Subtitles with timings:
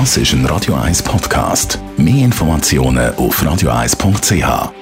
[0.00, 1.78] Das ist ein Radio 1 Podcast.
[1.96, 4.72] Mehr Informationen auf radio1.ch.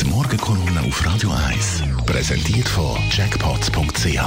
[0.00, 4.18] Die Morgenkolumne auf Radio 1 präsentiert von Jackpots.ch.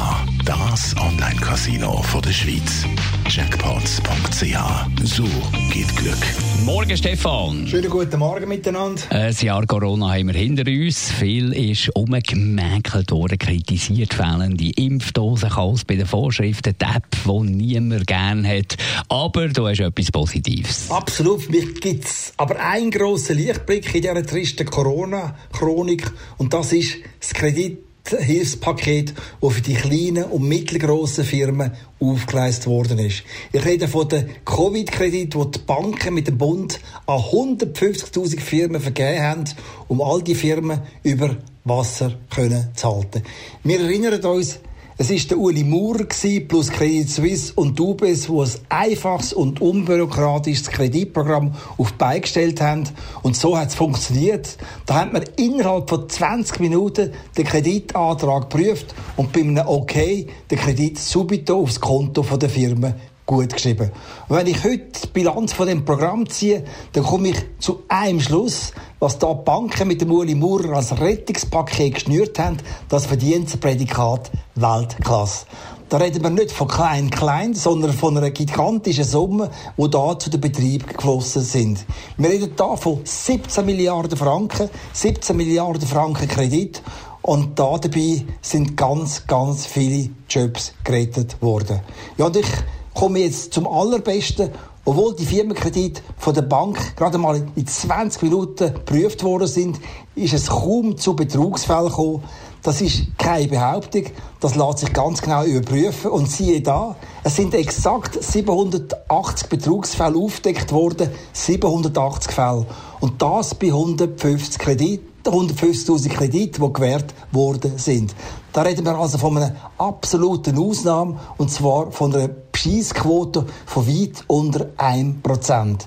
[0.45, 2.85] Das Online-Casino der Schweiz.
[3.29, 5.03] Jackpots.ch.
[5.03, 5.23] So
[5.71, 6.17] geht Glück.
[6.63, 7.67] Morgen, Stefan.
[7.67, 9.01] Schönen guten Morgen miteinander.
[9.09, 11.11] Ein Jahr Corona haben wir hinter uns.
[11.11, 18.07] Viel ist umgemäkelt worden, kritisiert fehlende Impfdosen, Chaos bei den Vorschriften, die App, die niemand
[18.07, 18.77] gerne hat.
[19.09, 20.89] Aber du hast etwas Positives.
[20.89, 21.43] Absolut.
[21.43, 26.11] Für mich gibt es aber einen grossen Lichtblick in dieser tristen Corona-Chronik.
[26.37, 27.74] Und das ist das Kredit
[28.09, 33.23] Hilfspaket, das für die kleinen und mittelgroßen Firmen aufgeleistet worden ist.
[33.51, 39.21] Ich rede von dem Covid-Kredit, den die Banken mit dem Bund an 150.000 Firmen vergeben
[39.21, 39.43] haben,
[39.87, 43.23] um all die Firmen über Wasser können zu halten.
[43.63, 44.59] Wir erinnern uns,
[44.97, 46.05] es ist der Uli Maurer
[46.47, 52.61] plus Credit Suisse und UBS, wo ein einfaches und unbürokratisches Kreditprogramm auf die Beine gestellt
[52.61, 52.85] haben.
[53.21, 54.57] Und so hat es funktioniert.
[54.85, 60.59] Da hat man innerhalb von 20 Minuten den Kreditantrag geprüft und bei einem Okay den
[60.59, 62.93] Kredit subito aufs Konto der Firma
[63.25, 63.91] gut geschrieben.
[64.27, 68.21] Und wenn ich heute die Bilanz von dem Programm ziehe, dann komme ich zu einem
[68.21, 72.57] Schluss, was da Banken mit dem Uli Maurer als Rettungspaket geschnürt haben,
[72.89, 75.45] das verdient das Prädikat Weltklasse.
[75.89, 80.31] Da reden wir nicht von klein klein, sondern von einer gigantischen Summe, die da zu
[80.31, 81.85] den Betrieb geflossen sind.
[82.17, 86.81] Wir reden da von 17 Milliarden Franken, 17 Milliarden Franken Kredit
[87.21, 91.81] und da dabei sind ganz, ganz viele Jobs gerettet worden.
[92.17, 92.47] Ja, und ich
[92.95, 94.49] komme jetzt zum Allerbesten.
[94.87, 99.79] Obwohl die Firmenkredite von der Bank gerade mal in 20 Minuten geprüft worden sind,
[100.13, 102.23] ist es kaum zu Betrugsfällen gekommen.
[102.61, 104.05] Das ist keine Behauptung,
[104.39, 106.11] das lässt sich ganz genau überprüfen.
[106.11, 112.67] Und siehe da, es sind exakt 780 Betrugsfälle aufgedeckt worden, 780 Fälle.
[112.99, 115.14] Und das bei 150 Krediten.
[115.31, 118.15] 150.000 Kredite, die gewährt worden sind.
[118.53, 124.23] Da reden wir also von einer absoluten Ausnahme, und zwar von einer Bescheissquote von weit
[124.27, 125.77] unter 1%.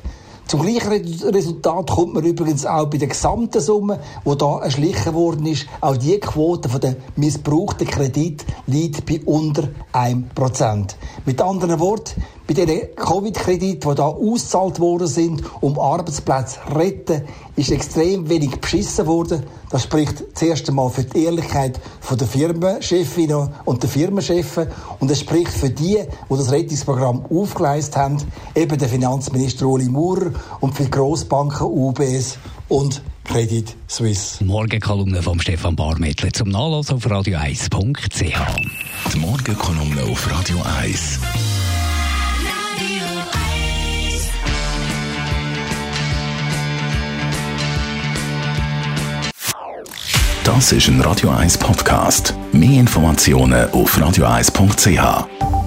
[0.48, 5.44] Zum gleichen Resultat kommt man übrigens auch bei der gesamten Summe, wo da erschlichen worden
[5.44, 5.66] ist.
[5.82, 10.94] Auch die Quote von der missbrauchten Kredit liegt bei unter 1%.
[11.24, 17.22] Mit anderen Worten, bei den Covid-Krediten, die da ausgezahlt worden sind, um Arbeitsplätze zu retten,
[17.56, 19.42] ist extrem wenig beschissen worden.
[19.70, 21.80] Das spricht zuerst einmal für die Ehrlichkeit
[22.10, 24.60] der Firmenchefinnen und der Firmenchefs
[25.00, 25.98] und es spricht für die,
[26.30, 28.18] die das Rettungsprogramm aufgeleistet haben,
[28.54, 34.42] eben der Finanzminister Uli Maurer und für die Grossbanken UBS und Credit Suisse.
[34.42, 38.22] Morgenkolumne von Stefan Barmettler zum Nachlassen auf radio1.ch.
[39.12, 41.20] Die Morgenkolumne auf Radio 1.
[50.44, 52.34] Das ist ein Radio 1 Podcast.
[52.52, 55.57] Mehr Informationen auf radio1.ch.